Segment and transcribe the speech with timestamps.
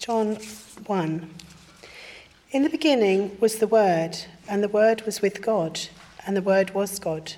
[0.00, 0.36] John
[0.86, 1.30] 1.
[2.52, 4.16] In the beginning was the Word,
[4.48, 5.78] and the Word was with God,
[6.26, 7.34] and the Word was God.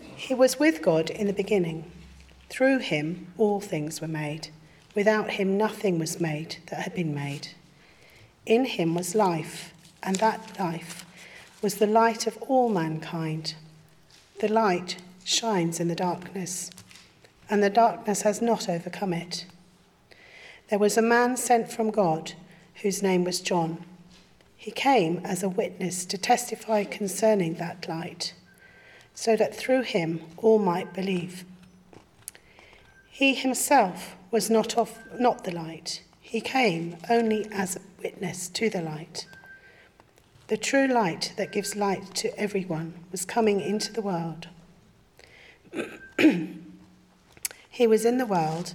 [0.00, 1.84] He was with God in the beginning.
[2.48, 4.48] Through him all things were made.
[4.94, 7.48] Without him nothing was made that had been made.
[8.46, 11.04] In him was life, and that life
[11.60, 13.56] was the light of all mankind.
[14.40, 16.70] The light shines in the darkness,
[17.50, 19.44] and the darkness has not overcome it.
[20.68, 22.32] There was a man sent from God
[22.82, 23.84] whose name was John.
[24.56, 28.34] He came as a witness to testify concerning that light,
[29.14, 31.44] so that through him all might believe.
[33.08, 38.68] He himself was not, of, not the light, he came only as a witness to
[38.68, 39.26] the light.
[40.48, 44.48] The true light that gives light to everyone was coming into the world.
[47.70, 48.74] he was in the world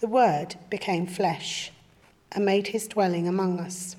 [0.00, 1.72] The Word became flesh
[2.32, 3.96] and made his dwelling among us.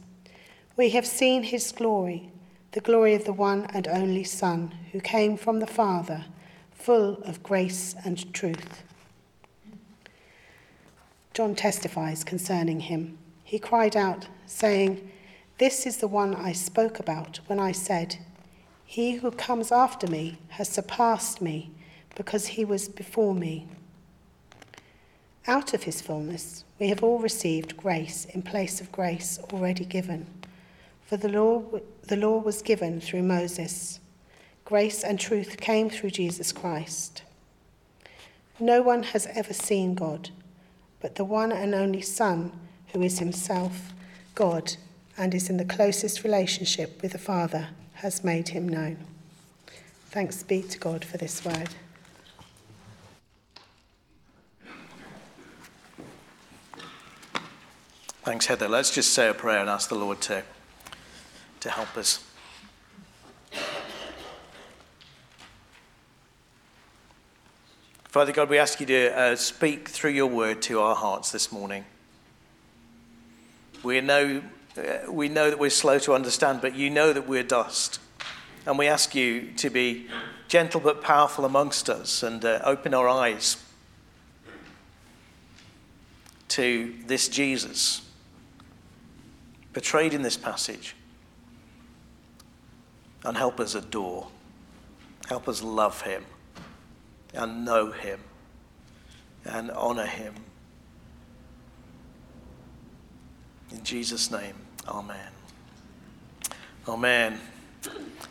[0.75, 2.31] We have seen his glory,
[2.71, 6.25] the glory of the one and only Son, who came from the Father,
[6.71, 8.81] full of grace and truth.
[11.35, 13.19] John testifies concerning him.
[13.43, 15.07] He cried out, saying,
[15.59, 18.17] This is the one I spoke about when I said,
[18.85, 21.69] He who comes after me has surpassed me,
[22.15, 23.67] because he was before me.
[25.47, 30.27] Out of his fullness, we have all received grace in place of grace already given.
[31.05, 31.63] For the law,
[32.03, 33.99] the law was given through Moses.
[34.65, 37.23] Grace and truth came through Jesus Christ.
[38.59, 40.29] No one has ever seen God,
[40.99, 42.51] but the one and only Son,
[42.93, 43.93] who is himself
[44.35, 44.75] God
[45.17, 48.97] and is in the closest relationship with the Father, has made him known.
[50.05, 51.69] Thanks be to God for this word.
[58.23, 58.69] Thanks, Heather.
[58.69, 60.43] Let's just say a prayer and ask the Lord to,
[61.61, 62.23] to help us.
[68.03, 71.51] Father God, we ask you to uh, speak through your word to our hearts this
[71.51, 71.83] morning.
[73.81, 74.43] We know,
[74.77, 77.99] uh, we know that we're slow to understand, but you know that we're dust.
[78.67, 80.09] And we ask you to be
[80.47, 83.57] gentle but powerful amongst us and uh, open our eyes
[86.49, 88.03] to this Jesus
[89.73, 90.95] portrayed in this passage.
[93.23, 94.27] And help us adore,
[95.27, 96.25] help us love him
[97.33, 98.19] and know him
[99.45, 100.33] and honor him.
[103.71, 104.55] In Jesus' name,
[104.87, 105.29] amen.
[106.87, 107.39] Amen.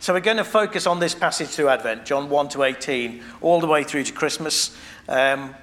[0.01, 3.61] So we're going to focus on this passage through Advent, John 1 to 18, all
[3.61, 4.77] the way through to Christmas.
[5.09, 5.55] Um,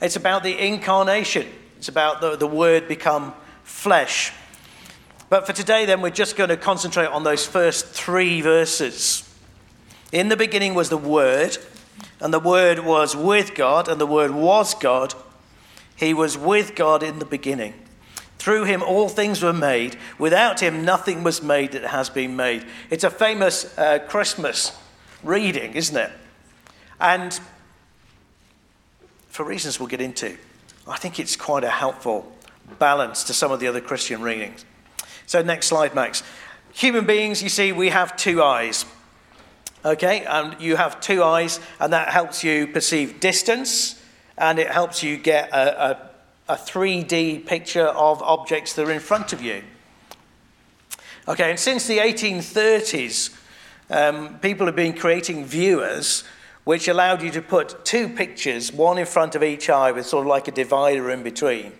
[0.00, 1.46] it's about the incarnation.
[1.76, 3.34] It's about the, the word become
[3.68, 4.32] flesh.
[5.28, 9.28] But for today, then, we're just going to concentrate on those first three verses.
[10.10, 11.58] In the beginning was the Word,
[12.18, 15.14] and the Word was with God, and the Word was God.
[15.94, 17.74] He was with God in the beginning.
[18.38, 19.98] Through him, all things were made.
[20.18, 22.64] Without him, nothing was made that has been made.
[22.88, 24.72] It's a famous uh, Christmas
[25.22, 26.10] reading, isn't it?
[27.00, 27.38] And
[29.28, 30.36] for reasons we'll get into,
[30.86, 32.32] I think it's quite a helpful
[32.78, 34.64] balance to some of the other Christian readings.
[35.26, 36.22] So, next slide, Max.
[36.74, 38.84] Human beings, you see, we have two eyes.
[39.84, 44.02] Okay, and you have two eyes, and that helps you perceive distance,
[44.36, 46.10] and it helps you get a, a,
[46.54, 49.62] a 3D picture of objects that are in front of you.
[51.28, 53.36] Okay, and since the 1830s,
[53.90, 56.24] um, people have been creating viewers
[56.68, 60.20] which allowed you to put two pictures, one in front of each eye, with sort
[60.20, 61.72] of like a divider in between.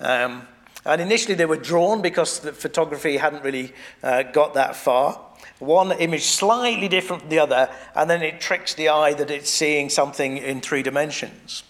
[0.00, 0.46] Um,
[0.84, 3.72] and initially they were drawn because the photography hadn't really
[4.02, 5.20] uh, got that far.
[5.58, 9.50] One image slightly different from the other, and then it tricks the eye that it's
[9.50, 11.62] seeing something in three dimensions.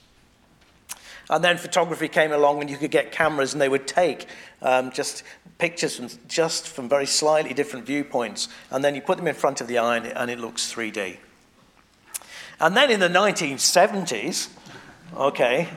[1.31, 4.27] And then photography came along, and you could get cameras, and they would take
[4.61, 5.23] um, just
[5.59, 9.61] pictures from just from very slightly different viewpoints, and then you put them in front
[9.61, 11.19] of the eye, and it, and it looks 3D.
[12.61, 14.49] And then in the 1970s,
[15.15, 15.69] okay,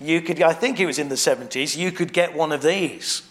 [0.00, 3.22] you could, I think it was in the 70s, you could get one of these.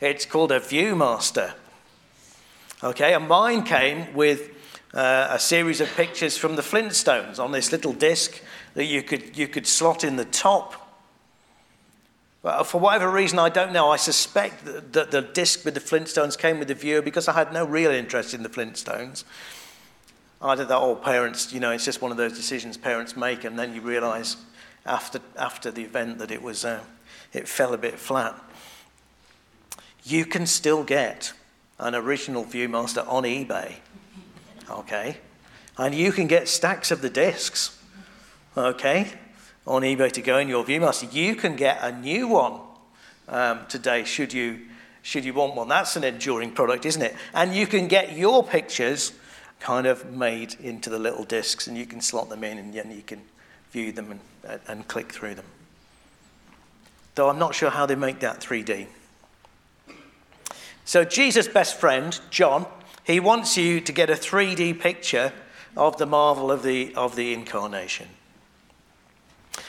[0.00, 1.54] It's called a Viewmaster.
[2.82, 4.50] Okay, and mine came with
[4.92, 8.40] uh, a series of pictures from the Flintstones on this little disc
[8.74, 10.82] that you could, you could slot in the top.
[12.42, 13.90] But for whatever reason, I don't know.
[13.90, 17.32] I suspect that, that the disc with the Flintstones came with the viewer because I
[17.32, 19.24] had no real interest in the Flintstones.
[20.40, 23.58] Did that, all parents, you know, it's just one of those decisions parents make, and
[23.58, 24.36] then you realize
[24.86, 26.80] after, after the event that it, was, uh,
[27.32, 28.34] it fell a bit flat.
[30.04, 31.32] You can still get
[31.78, 33.74] an original Viewmaster on eBay,
[34.70, 35.18] okay?
[35.76, 37.78] And you can get stacks of the discs,
[38.56, 39.12] okay,
[39.66, 41.12] on eBay to go in your Viewmaster.
[41.12, 42.60] You can get a new one
[43.28, 44.60] um, today, should you,
[45.02, 45.68] should you want one.
[45.68, 47.14] That's an enduring product, isn't it?
[47.34, 49.12] And you can get your pictures
[49.58, 52.90] kind of made into the little discs, and you can slot them in, and then
[52.90, 53.22] you can
[53.76, 55.44] view them and, and click through them.
[57.14, 58.86] Though I'm not sure how they make that 3D.
[60.86, 62.66] So, Jesus' best friend, John,
[63.04, 65.30] he wants you to get a 3D picture
[65.76, 68.08] of the marvel of the, of the incarnation.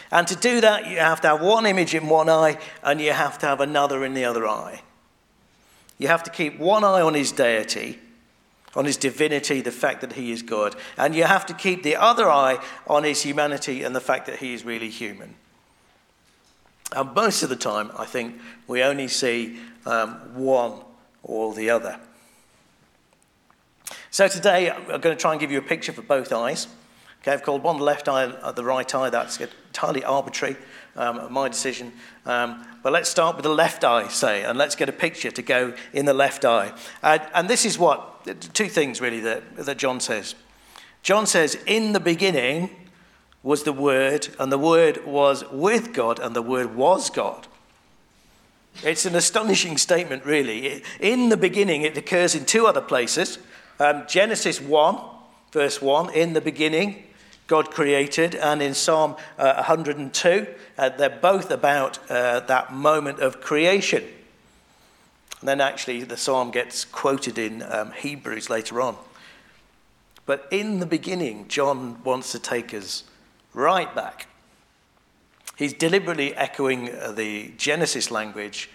[0.09, 3.11] And to do that, you have to have one image in one eye and you
[3.11, 4.83] have to have another in the other eye.
[5.97, 7.99] You have to keep one eye on his deity
[8.75, 10.75] on his divinity, the fact that he is God.
[10.97, 14.39] And you have to keep the other eye on his humanity and the fact that
[14.39, 15.35] he is really human.
[16.95, 20.79] And most of the time, I think we only see um, one
[21.23, 21.99] or the other.
[24.09, 26.67] So today, I'm going to try and give you a picture for both eyes.
[27.21, 29.09] Okay, I've called one the left eye and the right eye.
[29.09, 30.55] That's entirely arbitrary,
[30.95, 31.91] um, my decision.
[32.25, 35.41] Um, but let's start with the left eye, say, and let's get a picture to
[35.41, 36.71] go in the left eye.
[37.03, 40.35] Uh, and this is what two things really that, that John says.
[41.01, 42.69] John says, In the beginning
[43.43, 47.47] was the Word, and the Word was with God, and the Word was God.
[48.83, 50.83] It's an astonishing statement, really.
[50.99, 53.39] In the beginning, it occurs in two other places.
[53.79, 54.99] Um, Genesis 1,
[55.51, 57.03] verse 1, in the beginning,
[57.47, 60.47] God created, and in Psalm uh, 102,
[60.77, 64.03] uh, they're both about uh, that moment of creation.
[65.39, 68.97] And then actually, the psalm gets quoted in um, Hebrews later on.
[70.25, 73.03] But in the beginning, John wants to take us
[73.53, 74.27] right back.
[75.55, 78.69] He's deliberately echoing uh, the Genesis language,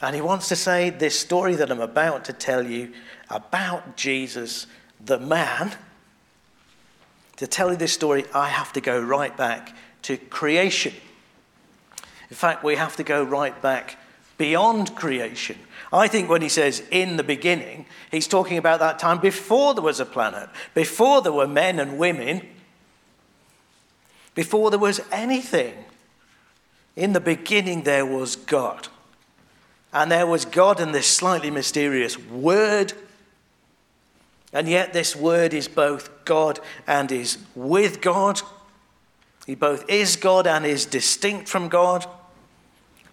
[0.00, 2.92] and he wants to say this story that I'm about to tell you
[3.30, 4.66] about Jesus,
[5.04, 5.72] the man.
[7.38, 10.94] To tell you this story, I have to go right back to creation.
[12.30, 13.98] In fact, we have to go right back
[14.36, 15.58] beyond creation.
[15.92, 19.82] I think when he says in the beginning, he's talking about that time before there
[19.82, 22.46] was a planet, before there were men and women,
[24.34, 25.74] before there was anything.
[26.96, 28.88] In the beginning, there was God.
[29.92, 32.92] And there was God and this slightly mysterious word.
[34.52, 38.40] And yet, this word is both God and is with God.
[39.46, 42.06] He both is God and is distinct from God.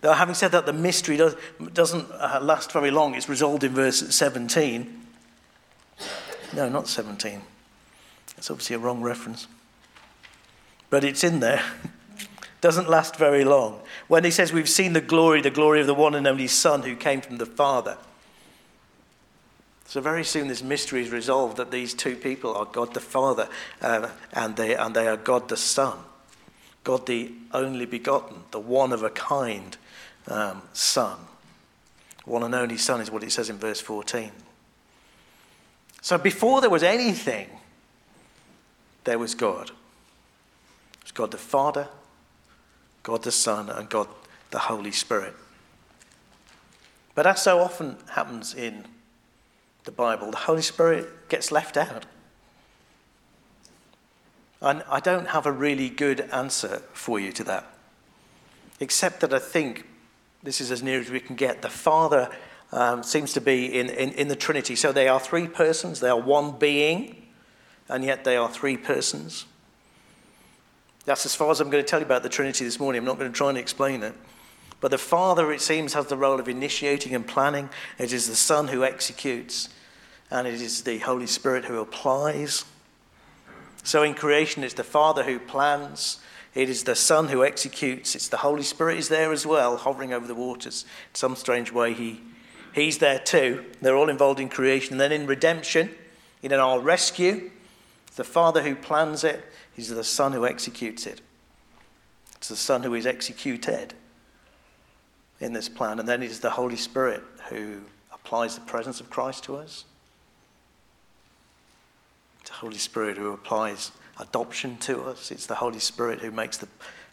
[0.01, 1.35] Though, having said that, the mystery does,
[1.73, 3.15] doesn't uh, last very long.
[3.15, 5.01] It's resolved in verse 17.
[6.53, 7.41] No, not 17.
[8.37, 9.47] It's obviously a wrong reference.
[10.89, 11.63] But it's in there.
[12.61, 13.79] doesn't last very long.
[14.07, 16.83] When he says, We've seen the glory, the glory of the one and only Son
[16.83, 17.97] who came from the Father.
[19.85, 23.49] So, very soon, this mystery is resolved that these two people are God the Father
[23.81, 25.97] uh, and, they, and they are God the Son.
[26.83, 29.75] God the only begotten, the one of a kind,
[30.27, 31.17] um, Son.
[32.25, 34.31] One and only Son is what it says in verse 14.
[36.01, 37.49] So before there was anything,
[39.03, 39.69] there was God.
[39.69, 41.87] It was God the Father,
[43.03, 44.07] God the Son, and God
[44.51, 45.33] the Holy Spirit.
[47.15, 48.85] But as so often happens in
[49.83, 52.05] the Bible, the Holy Spirit gets left out.
[54.61, 57.65] And I don't have a really good answer for you to that,
[58.79, 59.85] except that I think
[60.43, 61.61] this is as near as we can get.
[61.61, 62.29] The Father
[62.71, 64.75] um, seems to be in, in, in the Trinity.
[64.75, 67.27] So they are three persons, they are one being,
[67.89, 69.45] and yet they are three persons.
[71.05, 72.99] That's as far as I'm going to tell you about the Trinity this morning.
[72.99, 74.13] I'm not going to try and explain it.
[74.79, 77.69] But the Father, it seems, has the role of initiating and planning.
[77.99, 79.69] It is the Son who executes,
[80.31, 82.65] and it is the Holy Spirit who applies.
[83.83, 86.19] So in creation, it's the Father who plans,
[86.53, 88.15] it is the Son who executes.
[88.15, 90.83] It's the Holy Spirit is there as well, hovering over the waters.
[91.09, 92.21] In some strange way, he,
[92.73, 93.65] he's there too.
[93.81, 94.93] They're all involved in creation.
[94.93, 95.91] And then in redemption,
[96.41, 97.51] in our rescue,
[98.07, 99.41] it's the Father who plans it.
[99.73, 101.21] He's the Son who executes it.
[102.35, 103.93] It's the Son who is executed
[105.39, 105.99] in this plan.
[105.99, 107.81] And then it is the Holy Spirit who
[108.11, 109.85] applies the presence of Christ to us.
[112.41, 115.31] It's the Holy Spirit who applies adoption to us.
[115.31, 116.67] It's the Holy Spirit who makes the,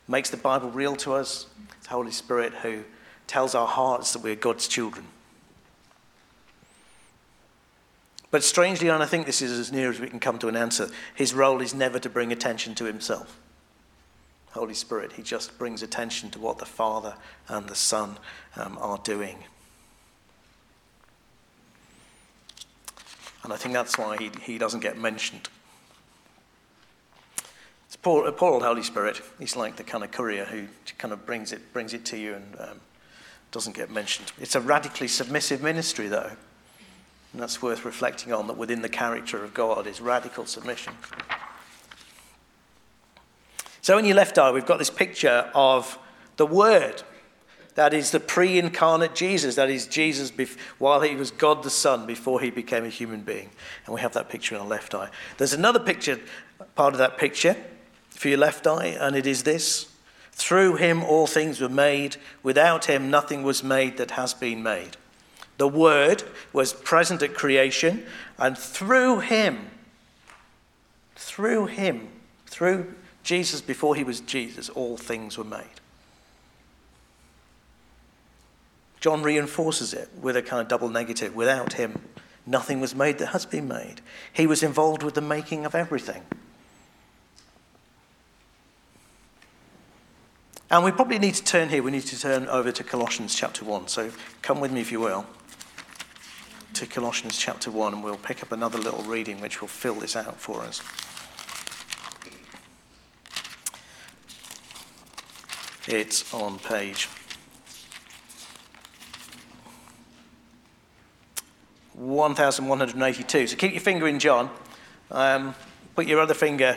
[0.07, 1.47] makes the Bible real to us.
[1.79, 2.85] It's the Holy Spirit who
[3.27, 5.07] tells our hearts that we're God's children.
[8.31, 10.57] But strangely, and I think this is as near as we can come to an
[10.57, 13.41] answer, his role is never to bring attention to himself.
[14.51, 17.15] Holy Spirit, he just brings attention to what the Father
[17.49, 18.19] and the Son
[18.57, 19.39] um, are doing.
[23.45, 25.49] And I think that's why he, he doesn't get mentioned.
[28.03, 29.21] Poor, poor old Holy Spirit.
[29.39, 30.67] He's like the kind of courier who
[30.99, 32.81] kind of brings it, brings it to you and um,
[33.51, 34.33] doesn't get mentioned.
[34.39, 36.33] It's a radically submissive ministry, though.
[37.33, 40.95] And that's worth reflecting on that within the character of God is radical submission.
[43.83, 45.99] So in your left eye, we've got this picture of
[46.37, 47.03] the Word.
[47.75, 49.55] That is the pre incarnate Jesus.
[49.55, 53.21] That is Jesus bef- while he was God the Son before he became a human
[53.21, 53.51] being.
[53.87, 55.11] And we have that picture in our left eye.
[55.37, 56.19] There's another picture,
[56.75, 57.57] part of that picture,
[58.19, 59.87] for your left eye, and it is this
[60.33, 62.17] Through him all things were made.
[62.43, 64.97] Without him nothing was made that has been made.
[65.59, 66.23] The Word
[66.53, 68.07] was present at creation,
[68.39, 69.71] and through Him,
[71.17, 72.09] through Him,
[72.47, 72.95] through
[73.25, 75.65] Jesus before He was Jesus, all things were made.
[79.01, 81.35] John reinforces it with a kind of double negative.
[81.35, 82.03] Without Him,
[82.47, 84.01] nothing was made that has been made.
[84.33, 86.23] He was involved with the making of everything.
[90.71, 93.65] And we probably need to turn here, we need to turn over to Colossians chapter
[93.65, 93.89] 1.
[93.89, 94.11] So
[94.43, 95.25] come with me if you will
[96.75, 100.15] to Colossians chapter 1, and we'll pick up another little reading which will fill this
[100.15, 100.83] out for us.
[105.89, 107.09] It's on page
[111.95, 113.47] 1182.
[113.47, 114.51] So keep your finger in John.
[115.11, 115.55] Um,
[115.97, 116.77] put your other finger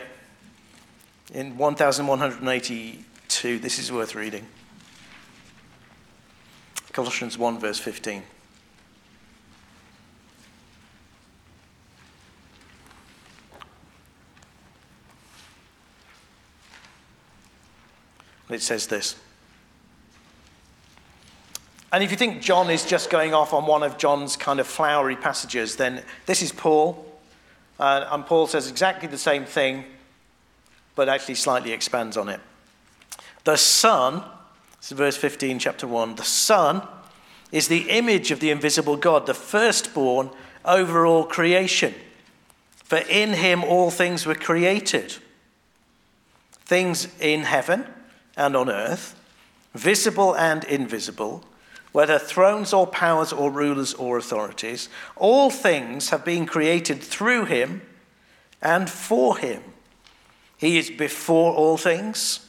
[1.34, 3.11] in 1182.
[3.42, 4.46] This is worth reading.
[6.92, 8.22] Colossians 1, verse 15.
[18.48, 19.16] It says this.
[21.92, 24.68] And if you think John is just going off on one of John's kind of
[24.68, 27.04] flowery passages, then this is Paul.
[27.80, 29.84] Uh, and Paul says exactly the same thing,
[30.94, 32.38] but actually slightly expands on it.
[33.44, 34.22] The Son,
[34.78, 36.86] this is verse 15, chapter 1, the Son
[37.50, 40.30] is the image of the invisible God, the firstborn
[40.64, 41.94] over all creation.
[42.76, 45.16] For in him all things were created
[46.72, 47.84] things in heaven
[48.34, 49.14] and on earth,
[49.74, 51.44] visible and invisible,
[51.92, 57.82] whether thrones or powers or rulers or authorities, all things have been created through him
[58.62, 59.62] and for him.
[60.56, 62.48] He is before all things,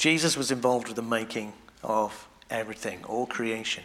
[0.00, 1.52] Jesus was involved with the making
[1.82, 3.84] of everything, all creation.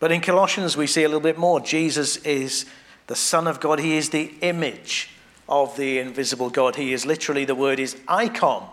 [0.00, 1.60] But in Colossians, we see a little bit more.
[1.60, 2.66] Jesus is
[3.06, 5.08] the Son of God, He is the image
[5.48, 6.76] of the invisible God.
[6.76, 8.68] He is literally, the word is icon.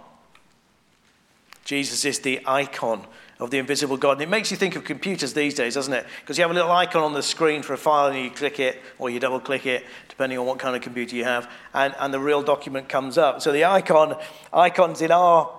[1.63, 3.05] Jesus is the icon
[3.39, 4.13] of the invisible God.
[4.13, 6.05] And it makes you think of computers these days, doesn't it?
[6.21, 8.59] Because you have a little icon on the screen for a file and you click
[8.59, 11.95] it or you double click it, depending on what kind of computer you have, and,
[11.99, 13.41] and the real document comes up.
[13.41, 14.17] So the icon,
[14.51, 15.49] icons in our,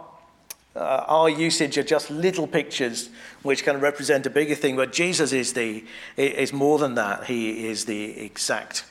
[0.77, 3.09] uh, our usage are just little pictures
[3.43, 5.85] which kind of represent a bigger thing, but Jesus is, the,
[6.17, 7.25] is more than that.
[7.25, 8.85] He is the exact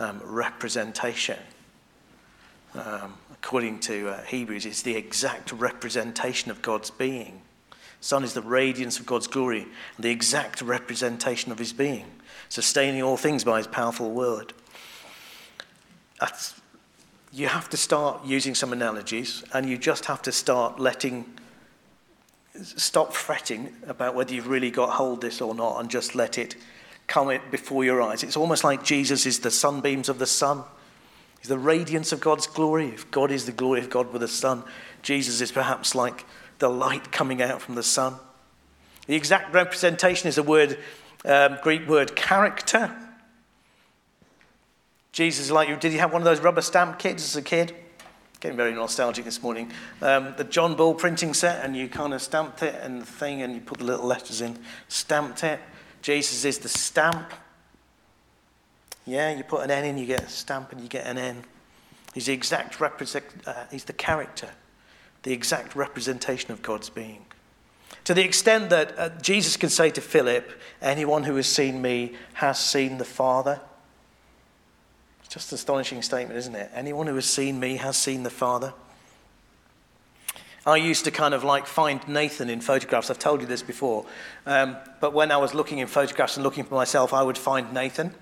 [0.00, 1.38] um, representation
[2.74, 7.42] um, according to uh, Hebrews, it's the exact representation of God's being.
[8.04, 12.04] Son is the radiance of God's glory and the exact representation of his being,
[12.50, 14.52] sustaining all things by his powerful word.
[16.20, 16.60] That's,
[17.32, 21.24] you have to start using some analogies and you just have to start letting,
[22.62, 26.36] stop fretting about whether you've really got hold of this or not and just let
[26.36, 26.56] it
[27.06, 28.22] come before your eyes.
[28.22, 30.62] It's almost like Jesus is the sunbeams of the sun
[31.44, 32.88] He's the radiance of God's glory.
[32.88, 34.62] If God is the glory of God with the sun,
[35.02, 36.24] Jesus is perhaps like
[36.64, 38.14] the light coming out from the sun.
[39.06, 40.78] The exact representation is a word,
[41.26, 42.90] um, Greek word, character.
[45.12, 47.74] Jesus, like you, did you have one of those rubber stamp kits as a kid?
[48.40, 49.72] Getting very nostalgic this morning.
[50.00, 53.42] Um, the John Bull printing set, and you kind of stamped it and the thing,
[53.42, 55.60] and you put the little letters in, stamped it.
[56.00, 57.30] Jesus is the stamp.
[59.04, 61.44] Yeah, you put an N in, you get a stamp, and you get an N.
[62.14, 64.48] He's the exact represent, uh, he's the character,
[65.24, 67.24] the exact representation of God's being.
[68.04, 70.50] To the extent that uh, Jesus can say to Philip,
[70.80, 73.60] Anyone who has seen me has seen the Father.
[75.20, 76.70] It's just an astonishing statement, isn't it?
[76.74, 78.74] Anyone who has seen me has seen the Father.
[80.66, 83.10] I used to kind of like find Nathan in photographs.
[83.10, 84.04] I've told you this before.
[84.46, 87.72] Um, but when I was looking in photographs and looking for myself, I would find
[87.72, 88.14] Nathan,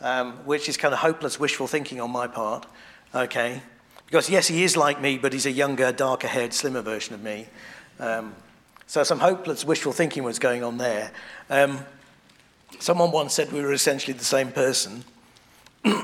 [0.00, 2.66] um, which is kind of hopeless wishful thinking on my part.
[3.14, 3.62] Okay?
[4.08, 7.22] Because, yes, he is like me, but he's a younger, darker haired, slimmer version of
[7.22, 7.46] me.
[8.00, 8.34] Um,
[8.86, 11.12] so some hopeless wishful thinking was going on there.
[11.50, 11.80] Um,
[12.78, 15.04] someone once said we were essentially the same person,
[15.82, 16.00] but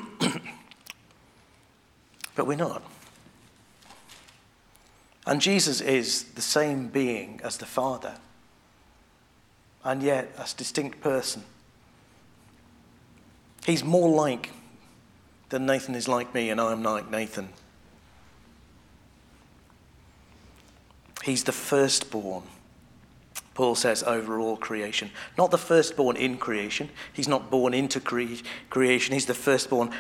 [2.47, 2.83] we're not.
[5.27, 8.17] And Jesus is the same being as the Father,
[9.83, 11.43] and yet a distinct person.
[13.65, 14.51] He's more like
[15.49, 17.49] than Nathan is like me, and I'm like Nathan.
[21.25, 22.45] He's the firstborn
[23.55, 25.11] Paul says, over all creation.
[25.39, 26.91] Not the firstborn in creation.
[27.13, 29.15] He's not born into cre- creation.
[29.15, 29.91] He's the firstborn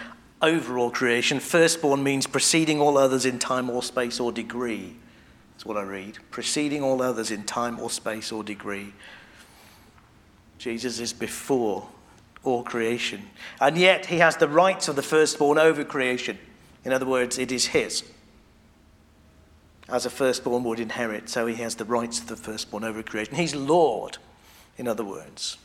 [0.43, 1.38] over all creation.
[1.38, 4.97] Firstborn means preceding all others in time or space or degree.
[5.52, 6.19] That's what I read.
[6.33, 8.93] Preceding all others in time or space or degree.
[10.59, 11.88] Jesus is before
[12.43, 13.23] all creation.
[13.61, 16.38] And yet he has the rights of the firstborn over creation.
[16.85, 18.02] In other words, it is his
[19.88, 23.34] as a firstborn would inherit, so he has the rights of the firstborn over creation.
[23.34, 24.18] He's Lord,
[24.78, 25.58] in other words.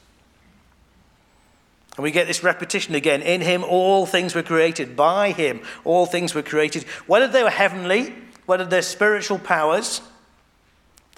[1.96, 3.22] And we get this repetition again.
[3.22, 4.96] In him, all things were created.
[4.96, 6.84] By him, all things were created.
[7.08, 8.14] Whether they were heavenly,
[8.46, 10.02] whether they're spiritual powers,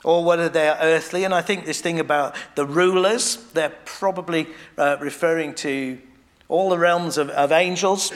[0.04, 1.24] or whether they're earthly.
[1.24, 6.00] And I think this thing about the rulers, they're probably uh, referring to
[6.48, 8.12] all the realms of, of, angels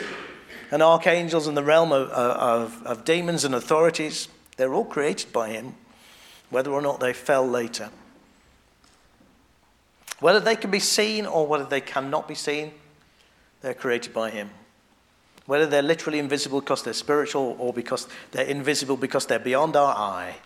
[0.72, 4.28] and archangels and the realm of, of, of demons and authorities.
[4.58, 5.76] They're all created by Him,
[6.50, 7.90] whether or not they fell later.
[10.20, 12.72] Whether they can be seen or whether they cannot be seen,
[13.62, 14.50] they're created by Him.
[15.46, 19.96] Whether they're literally invisible because they're spiritual or because they're invisible because they're beyond our
[19.96, 20.38] eye,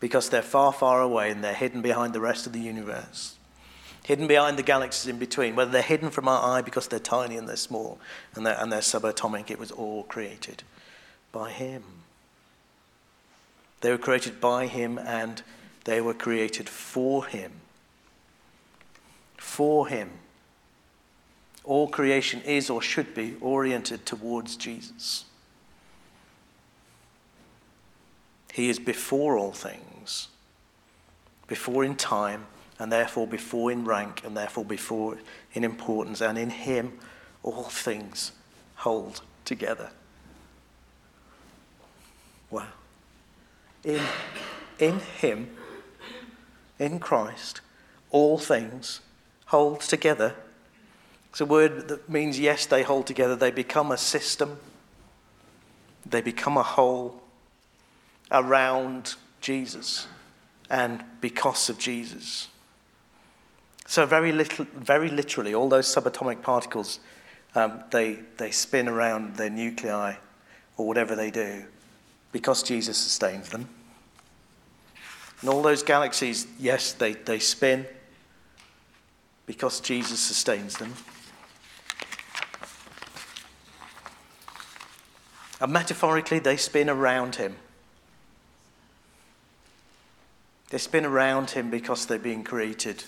[0.00, 3.36] because they're far, far away and they're hidden behind the rest of the universe,
[4.04, 7.36] hidden behind the galaxies in between, whether they're hidden from our eye because they're tiny
[7.36, 7.98] and they're small
[8.34, 10.62] and they're, and they're subatomic, it was all created
[11.32, 11.82] by Him.
[13.80, 15.42] They were created by Him and
[15.84, 17.52] they were created for Him.
[19.36, 20.10] For Him.
[21.62, 25.24] All creation is or should be oriented towards Jesus.
[28.52, 30.28] He is before all things,
[31.46, 32.46] before in time,
[32.78, 35.18] and therefore before in rank, and therefore before
[35.54, 36.20] in importance.
[36.20, 36.98] And in Him,
[37.42, 38.32] all things
[38.76, 39.90] hold together.
[42.50, 42.68] Wow
[43.84, 44.00] in,
[44.78, 45.50] in Him,
[46.78, 47.60] in Christ,
[48.10, 49.00] all things
[49.46, 50.34] hold together.
[51.30, 53.36] It's a word that means, yes, they hold together.
[53.36, 54.58] They become a system,
[56.06, 57.22] they become a whole
[58.30, 60.06] around Jesus
[60.70, 62.48] and because of Jesus.
[63.86, 67.00] So, very, little, very literally, all those subatomic particles,
[67.54, 70.14] um, they, they spin around their nuclei
[70.78, 71.64] or whatever they do
[72.34, 73.68] because Jesus sustains them.
[75.40, 77.86] And all those galaxies, yes, they, they spin
[79.46, 80.92] because Jesus sustains them.
[85.60, 87.54] And metaphorically, they spin around him.
[90.70, 93.04] They spin around him because they're being created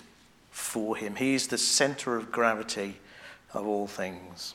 [0.51, 1.15] for him.
[1.15, 2.95] He is the center of gravity
[3.53, 4.53] of all things.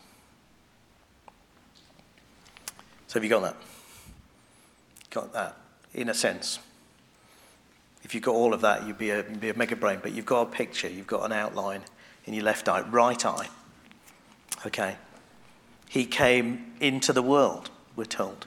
[3.09, 3.72] So, have you got that?
[5.13, 5.57] Got that
[5.95, 6.59] in a sense.
[8.03, 10.27] If you've got all of that, you'd be a, be a mega brain, but you've
[10.27, 11.83] got a picture, you've got an outline
[12.25, 13.49] in your left eye, right eye.
[14.67, 14.97] Okay.
[15.89, 18.47] He came into the world, we're told.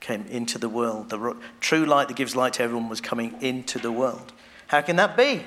[0.00, 1.10] Came into the world.
[1.10, 4.32] The true light that gives light to everyone was coming into the world.
[4.68, 5.42] How can that be?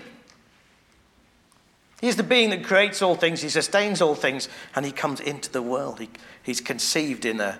[1.99, 5.51] He's the being that creates all things, he sustains all things, and he comes into
[5.51, 5.99] the world.
[5.99, 6.09] He,
[6.41, 7.59] he's conceived in a,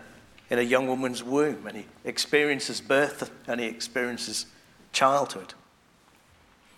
[0.52, 4.46] in a young woman's womb, and he experiences birth and he experiences
[4.92, 5.54] childhood.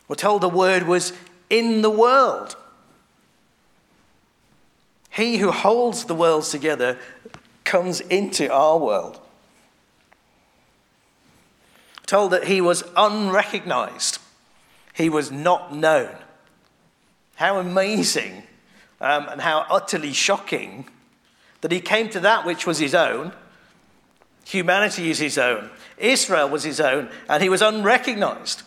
[0.08, 1.12] We're told the word was
[1.50, 2.56] in the world.
[5.10, 7.00] He who holds the world together
[7.64, 9.20] comes into our world.
[12.06, 14.20] Told that he was unrecognized,
[14.94, 16.16] he was not known.
[17.36, 18.44] How amazing
[19.02, 20.88] um, and how utterly shocking
[21.62, 23.34] that he came to that which was his own.
[24.46, 25.70] Humanity is his own.
[25.98, 28.64] Israel was his own, and he was unrecognized.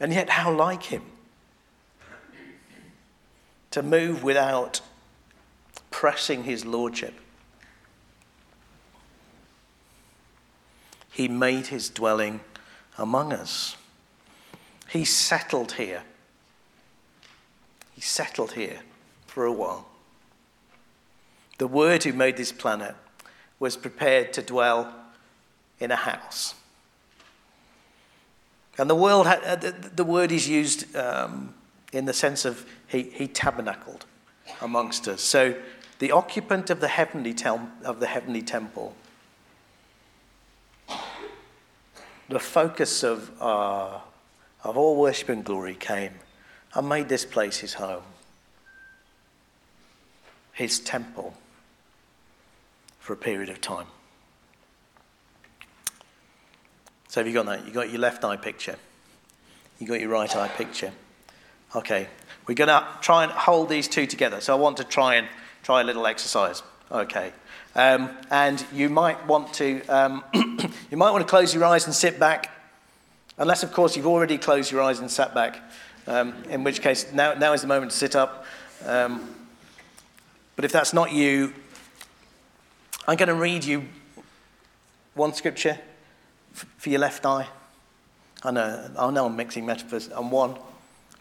[0.00, 1.02] And yet, how like him?
[3.72, 4.80] To move without
[5.90, 7.14] pressing his lordship.
[11.10, 12.40] He made his dwelling
[12.96, 13.76] among us.
[14.88, 16.02] He settled here.
[17.94, 18.80] He settled here
[19.26, 19.88] for a while.
[21.58, 22.94] The Word who made this planet
[23.58, 24.92] was prepared to dwell
[25.80, 26.54] in a house.
[28.76, 31.52] And the, world had, uh, the, word is used um,
[31.92, 34.06] in the sense of he, he tabernacled
[34.60, 35.20] amongst us.
[35.20, 35.56] So
[35.98, 38.94] the occupant of the heavenly, tem- of the heavenly temple,
[42.28, 43.98] the focus of, uh,
[44.62, 46.12] of all worship and glory came
[46.74, 48.02] and made this place his home,
[50.52, 51.34] his temple
[53.08, 53.86] for a period of time.
[57.08, 57.66] So have you got that?
[57.66, 58.76] You got your left eye picture.
[59.78, 60.92] You got your right eye picture.
[61.74, 62.06] Okay,
[62.46, 64.42] we're going to try and hold these two together.
[64.42, 65.26] So I want to try and
[65.62, 66.62] try a little exercise.
[66.92, 67.32] Okay,
[67.74, 71.94] um, and you might want to um, you might want to close your eyes and
[71.94, 72.50] sit back,
[73.38, 75.62] unless of course you've already closed your eyes and sat back.
[76.06, 78.44] Um, in which case now now is the moment to sit up.
[78.84, 79.34] Um,
[80.56, 81.54] but if that's not you,
[83.08, 83.88] I'm going to read you
[85.14, 85.78] one scripture
[86.52, 87.48] for your left eye.
[88.42, 90.08] I know, I know I'm mixing metaphors.
[90.08, 90.56] And one, I'm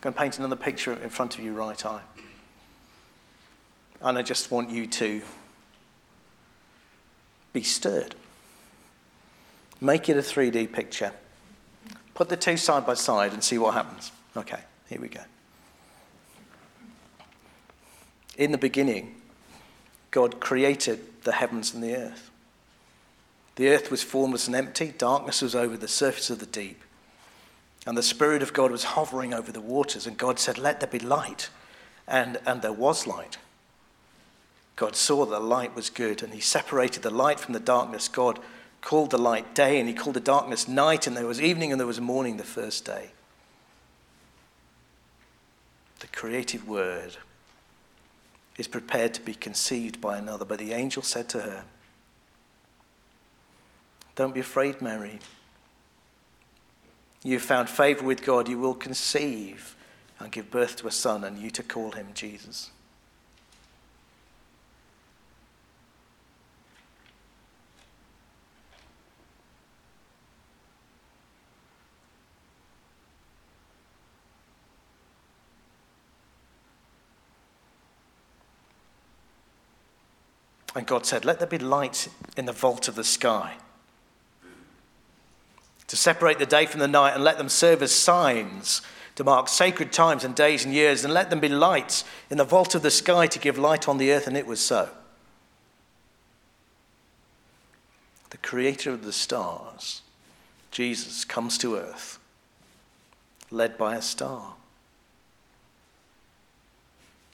[0.01, 2.01] going to paint another picture in front of your right eye.
[4.01, 5.21] And I just want you to
[7.53, 8.15] be stirred.
[9.79, 11.13] Make it a 3D picture.
[12.15, 14.11] Put the two side by side and see what happens.
[14.35, 15.21] Okay, here we go.
[18.37, 19.15] In the beginning,
[20.17, 22.31] God created the heavens and the earth.
[23.55, 26.81] The earth was formless and empty, darkness was over the surface of the deep.
[27.85, 30.89] And the Spirit of God was hovering over the waters, and God said, Let there
[30.89, 31.51] be light.
[32.07, 33.37] And, and there was light.
[34.75, 38.07] God saw that the light was good, and He separated the light from the darkness.
[38.07, 38.39] God
[38.81, 41.79] called the light day, and He called the darkness night, and there was evening and
[41.79, 43.11] there was morning the first day.
[45.99, 47.17] The creative word
[48.57, 50.45] is prepared to be conceived by another.
[50.45, 51.63] But the angel said to her,
[54.15, 55.19] don't be afraid, Mary.
[57.23, 58.49] You've found favor with God.
[58.49, 59.75] You will conceive
[60.19, 62.71] and give birth to a son, and you to call him Jesus.
[80.77, 83.55] And God said, Let there be light in the vault of the sky
[85.87, 88.83] to separate the day from the night and let them serve as signs
[89.15, 92.43] to mark sacred times and days and years, and let them be lights in the
[92.43, 94.89] vault of the sky to give light on the earth, and it was so.
[98.29, 100.03] The creator of the stars,
[100.69, 102.19] Jesus, comes to earth,
[103.49, 104.53] led by a star.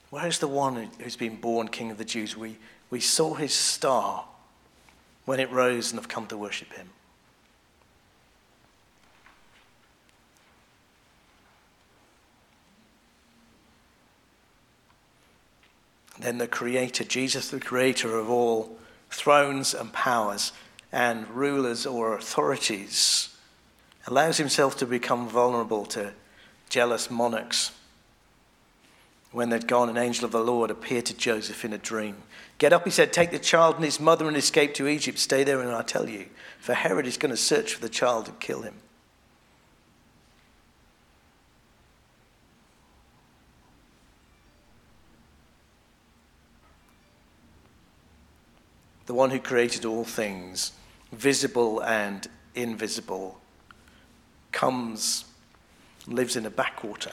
[0.08, 2.34] Where is the one who's been born King of the Jews?
[2.34, 2.56] We,
[2.94, 4.24] we saw his star
[5.24, 6.90] when it rose and have come to worship him.
[16.20, 18.78] then the Creator, Jesus, the Creator of all
[19.10, 20.52] thrones and powers
[20.92, 23.36] and rulers or authorities,
[24.06, 26.12] allows himself to become vulnerable to
[26.68, 27.72] jealous monarchs.
[29.34, 32.18] When they'd gone, an angel of the Lord appeared to Joseph in a dream.
[32.58, 35.18] Get up, he said, take the child and his mother and escape to Egypt.
[35.18, 36.26] Stay there, and I'll tell you.
[36.60, 38.74] For Herod is going to search for the child and kill him.
[49.06, 50.72] the one who created all things,
[51.12, 53.38] visible and invisible,
[54.50, 55.24] comes,
[56.06, 57.12] lives in a backwater,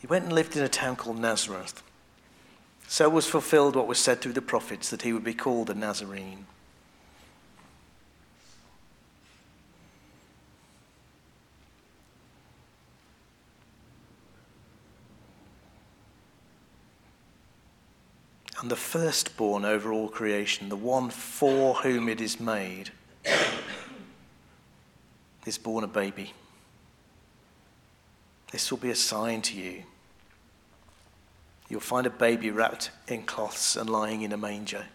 [0.00, 1.82] He went and lived in a town called Nazareth.
[2.86, 5.74] So was fulfilled what was said through the prophets that he would be called a
[5.74, 6.46] Nazarene.
[18.60, 22.90] and the firstborn over all creation, the one for whom it is made,
[25.46, 26.32] is born a baby.
[28.50, 29.84] This will be a sign to you.
[31.68, 34.86] You'll find a baby wrapped in cloths and lying in a manger.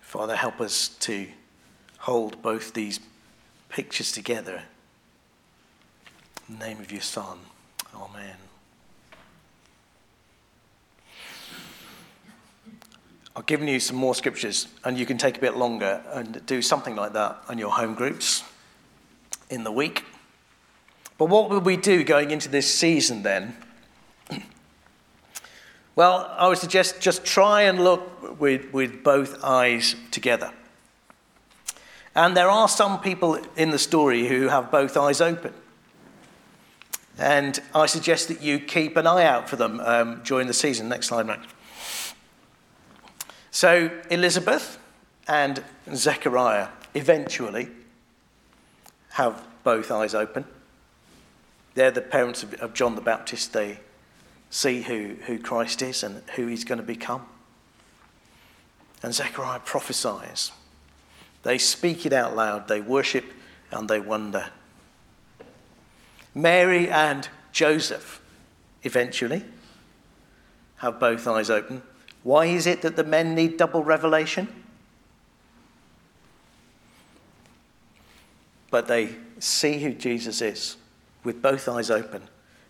[0.00, 1.26] Father, help us to
[1.98, 3.00] hold both these
[3.68, 4.62] pictures together.
[6.58, 7.38] The name of your Son.
[7.94, 8.36] Amen.
[13.34, 16.60] I've given you some more scriptures, and you can take a bit longer and do
[16.60, 18.44] something like that on your home groups
[19.48, 20.04] in the week.
[21.16, 23.56] But what will we do going into this season then?
[25.94, 30.50] Well, I would suggest just try and look with, with both eyes together.
[32.14, 35.52] And there are some people in the story who have both eyes open.
[37.22, 40.88] And I suggest that you keep an eye out for them um, during the season.
[40.88, 41.46] Next slide, Max.
[43.52, 44.80] So, Elizabeth
[45.28, 45.62] and
[45.94, 47.68] Zechariah eventually
[49.10, 50.44] have both eyes open.
[51.74, 53.52] They're the parents of, of John the Baptist.
[53.52, 53.78] They
[54.50, 57.24] see who, who Christ is and who he's going to become.
[59.00, 60.50] And Zechariah prophesies.
[61.44, 63.26] They speak it out loud, they worship
[63.70, 64.50] and they wonder.
[66.34, 68.20] Mary and Joseph
[68.82, 69.44] eventually
[70.76, 71.82] have both eyes open.
[72.22, 74.48] Why is it that the men need double revelation?
[78.70, 80.76] But they see who Jesus is
[81.24, 82.22] with both eyes open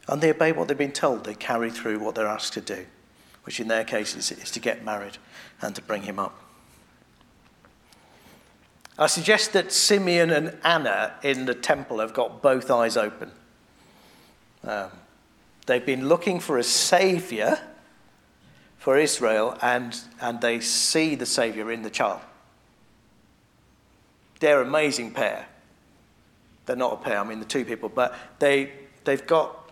[0.08, 1.24] and they obey what they've been told.
[1.24, 2.86] They carry through what they're asked to do,
[3.44, 5.18] which in their case is, is to get married
[5.60, 6.38] and to bring him up.
[8.98, 13.30] I suggest that Simeon and Anna in the temple have got both eyes open.
[14.64, 14.90] Um,
[15.66, 17.58] they've been looking for a savior
[18.78, 22.20] for Israel, and, and they see the savior in the child.
[24.40, 25.46] They're an amazing pair.
[26.66, 28.72] They're not a pair, I mean the two people, but they,
[29.04, 29.70] they've got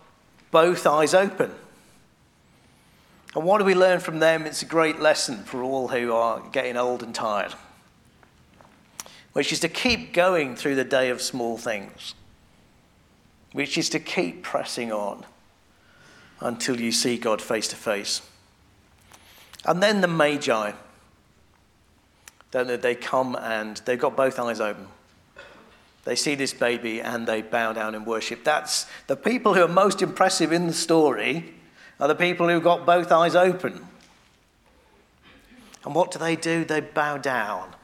[0.49, 1.51] both eyes open.
[3.35, 4.45] And what do we learn from them?
[4.45, 7.53] It's a great lesson for all who are getting old and tired,
[9.33, 12.13] which is to keep going through the day of small things,
[13.51, 15.25] which is to keep pressing on
[16.39, 18.21] until you see God face to face.
[19.65, 20.71] And then the Magi,
[22.51, 24.87] they come and they've got both eyes open.
[26.03, 28.43] They see this baby and they bow down and worship.
[28.43, 31.53] That's the people who are most impressive in the story
[31.99, 33.87] are the people who've got both eyes open.
[35.85, 36.65] And what do they do?
[36.65, 37.75] They bow down,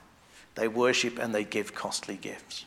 [0.55, 2.65] they worship, and they give costly gifts.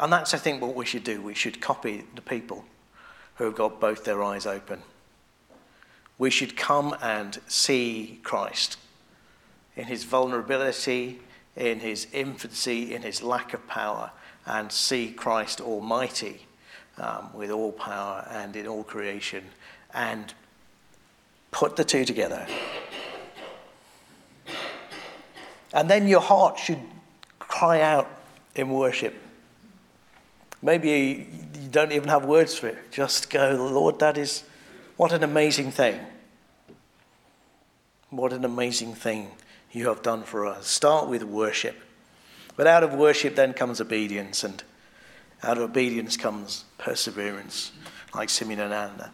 [0.00, 1.20] And that's, I think, what we should do.
[1.20, 2.64] We should copy the people
[3.36, 4.82] who have got both their eyes open.
[6.18, 8.76] We should come and see Christ
[9.76, 11.20] in his vulnerability,
[11.56, 14.10] in his infancy, in his lack of power,
[14.46, 16.46] and see Christ Almighty
[16.98, 19.44] um, with all power and in all creation,
[19.94, 20.34] and
[21.50, 22.46] put the two together.
[25.72, 26.80] And then your heart should
[27.38, 28.10] cry out
[28.54, 29.14] in worship.
[30.60, 31.28] Maybe
[31.60, 32.90] you don't even have words for it.
[32.90, 34.44] Just go, Lord, that is
[34.96, 36.00] what an amazing thing.
[38.10, 39.30] What an amazing thing
[39.70, 40.66] you have done for us.
[40.66, 41.76] Start with worship.
[42.56, 44.64] But out of worship then comes obedience, and
[45.42, 47.70] out of obedience comes perseverance,
[48.14, 49.12] like Simeon and Anna.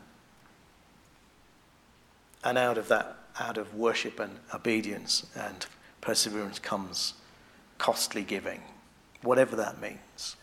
[2.43, 5.67] And out of that, out of worship and obedience and
[6.01, 7.15] perseverance comes
[7.79, 8.63] costly giving,
[9.23, 10.37] whatever that means.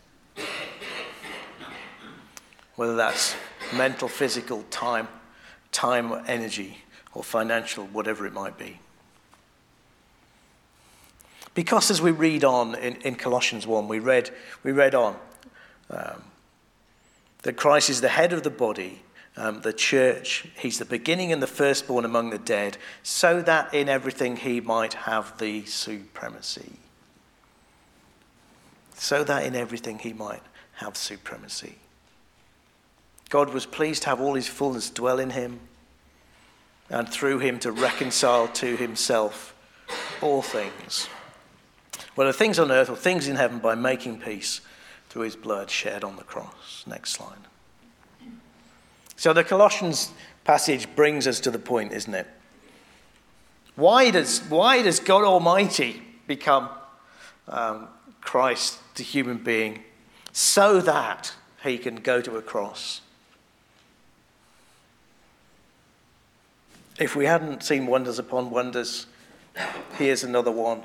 [2.76, 3.36] Whether that's
[3.72, 5.08] mental, physical, time,
[5.72, 6.78] time, energy,
[7.14, 8.80] or financial, whatever it might be.
[11.54, 14.30] Because as we read on in, in Colossians 1, we read,
[14.62, 15.16] we read on
[15.90, 16.22] um,
[17.42, 19.02] that Christ is the head of the body,
[19.36, 20.46] um, the church.
[20.56, 24.94] He's the beginning and the firstborn among the dead, so that in everything he might
[24.94, 26.72] have the supremacy.
[28.94, 30.42] So that in everything he might
[30.74, 31.76] have supremacy.
[33.28, 35.60] God was pleased to have all his fullness dwell in him
[36.90, 39.54] and through him to reconcile to himself
[40.20, 41.08] all things,
[42.14, 44.60] whether things on earth or things in heaven, by making peace
[45.08, 46.84] through his blood shed on the cross.
[46.86, 47.38] Next slide.
[49.16, 50.10] So the Colossians
[50.44, 52.26] passage brings us to the point, isn't it?
[53.74, 56.68] Why does, why does God Almighty become
[57.48, 57.88] um,
[58.20, 59.84] Christ, the human being,
[60.32, 63.00] so that he can go to a cross?
[66.98, 69.06] If we hadn't seen wonders upon wonders,
[69.96, 70.82] here's another one.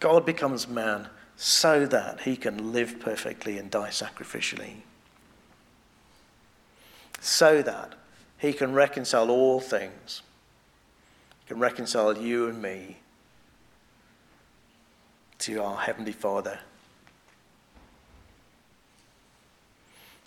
[0.00, 4.76] God becomes man so that he can live perfectly and die sacrificially.
[7.20, 7.94] So that
[8.38, 10.22] he can reconcile all things
[11.48, 12.98] can reconcile you and me
[15.48, 16.58] to our Heavenly Father.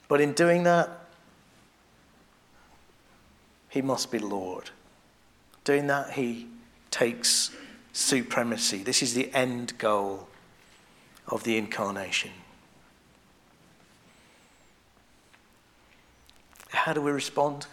[0.08, 0.90] But in doing that,
[3.70, 4.72] He must be Lord.
[5.64, 6.48] Doing that, He
[6.90, 7.52] takes
[7.94, 8.80] supremacy.
[8.80, 10.28] This is the end goal
[11.28, 12.32] of the incarnation.
[16.70, 17.68] How do we respond?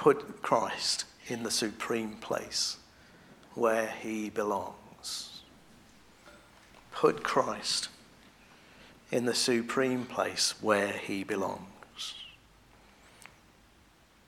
[0.00, 2.78] put Christ in the supreme place
[3.54, 4.79] where he belongs.
[6.92, 7.88] Put Christ
[9.10, 12.14] in the supreme place where he belongs.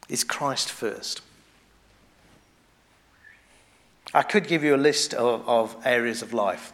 [0.09, 1.21] Is Christ first?
[4.15, 6.73] I could give you a list of, of areas of life.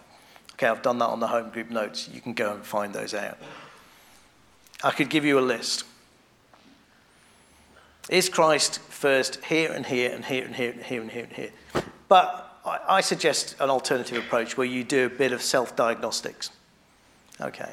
[0.54, 2.08] Okay, I've done that on the home group notes.
[2.12, 3.38] You can go and find those out.
[4.82, 5.84] I could give you a list.
[8.08, 11.32] Is Christ first here and here and here and here and here and here and
[11.32, 11.50] here?
[12.08, 16.51] But I, suggest an alternative approach where you do a bit of self diagnostics.
[17.40, 17.73] Okay.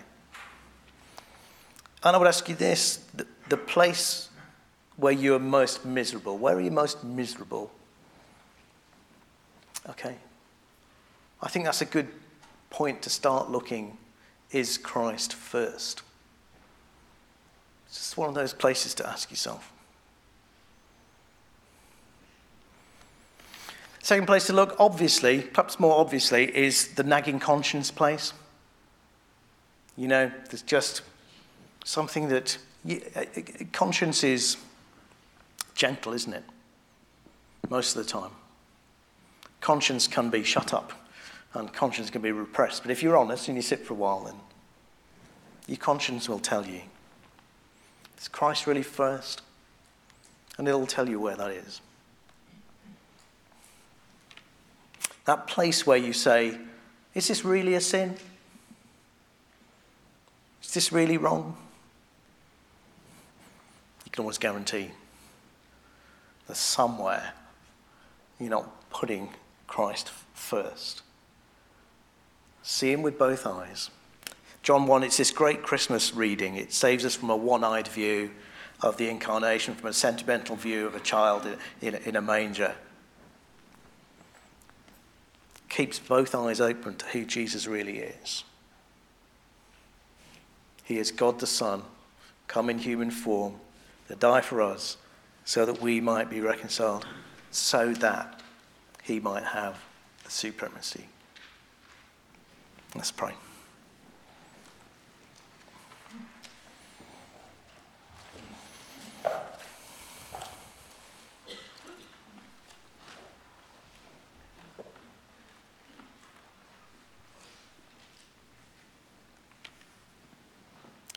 [2.04, 4.30] And I would ask you this the, the place
[4.98, 7.72] where you are most miserable, where are you most miserable?
[9.90, 10.16] Okay.
[11.42, 12.08] I think that's a good
[12.70, 13.98] point to start looking.
[14.52, 16.02] Is Christ first?
[17.88, 19.72] It's just one of those places to ask yourself.
[24.06, 28.34] Second place to look, obviously, perhaps more obviously, is the nagging conscience place.
[29.98, 31.02] You know, there's just
[31.84, 32.56] something that
[32.88, 33.24] uh,
[33.74, 34.58] conscience is
[35.74, 36.44] gentle, isn't it?
[37.68, 38.30] Most of the time.
[39.60, 40.94] Conscience can be shut up
[41.56, 42.84] and conscience can be repressed.
[42.84, 44.36] But if you're honest and you sit for a while, then
[45.66, 46.82] your conscience will tell you
[48.20, 49.42] is Christ really first?
[50.60, 51.82] And it'll tell you where that is.
[55.26, 56.58] That place where you say,
[57.14, 58.16] Is this really a sin?
[60.64, 61.58] Is this really wrong?
[64.06, 64.92] You can always guarantee
[66.48, 67.34] that somewhere
[68.40, 69.30] you're not putting
[69.68, 71.02] Christ first.
[72.62, 73.90] See Him with both eyes.
[74.62, 76.56] John 1, it's this great Christmas reading.
[76.56, 78.32] It saves us from a one eyed view
[78.82, 81.46] of the incarnation, from a sentimental view of a child
[81.82, 82.76] in, in, in a manger
[85.76, 88.46] keeps both eyes open to who Jesus really is.
[90.86, 91.84] He is God the Son,
[92.48, 93.56] come in human form
[94.08, 94.96] to die for us
[95.44, 97.06] so that we might be reconciled,
[97.52, 98.42] so that
[99.04, 99.78] he might have
[100.24, 101.08] the supremacy.
[102.96, 103.34] Let's pray.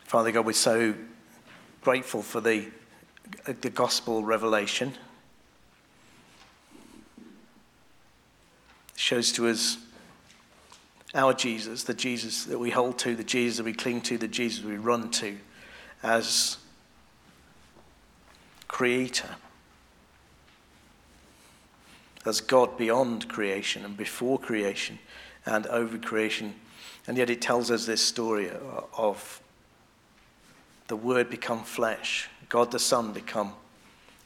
[0.09, 0.95] Father God, we're so
[1.83, 2.65] grateful for the,
[3.45, 4.95] the gospel revelation.
[7.19, 7.25] It
[8.97, 9.77] shows to us
[11.15, 14.29] our Jesus, the Jesus that we hold to, the Jesus that we cling to, the
[14.29, 15.37] Jesus we run to
[16.03, 16.57] as
[18.67, 19.37] creator,
[22.25, 25.01] as God beyond creation and before creation
[25.45, 26.55] and over creation.
[27.07, 28.51] And yet it tells us this story
[28.97, 29.43] of
[30.89, 33.53] the Word become flesh, God the Son become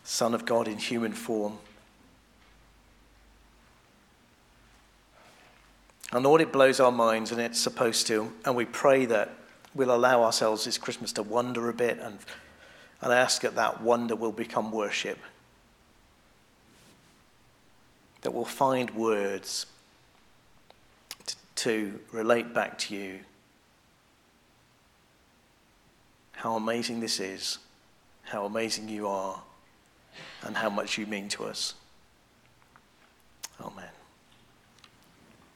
[0.04, 1.58] Son of God in human form.
[6.12, 8.32] And Lord, it blows our minds, and it's supposed to.
[8.44, 9.30] And we pray that
[9.74, 12.18] we'll allow ourselves this Christmas to wonder a bit and,
[13.00, 15.18] and ask that that wonder will become worship.
[18.20, 19.66] That we'll find words
[21.26, 23.20] to, to relate back to you
[26.42, 27.58] how amazing this is,
[28.24, 29.40] how amazing you are,
[30.42, 31.74] and how much you mean to us.
[33.60, 34.01] Amen.